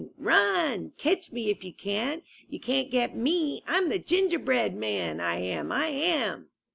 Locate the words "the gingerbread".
3.89-4.75